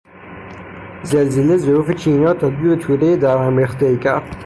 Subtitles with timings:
[1.03, 4.35] زلزله ظروف چینی را تبدیل به تودهی در هم ریختهای کرد.